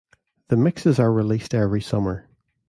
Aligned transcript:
The 0.47 0.57
mixes 0.57 0.97
are 0.99 1.13
released 1.13 1.53
every 1.53 1.79
summer. 1.81 2.27